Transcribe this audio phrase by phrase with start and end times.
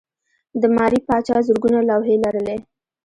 [0.61, 2.57] د ماري پاچا زرګونه لوحې لرلې.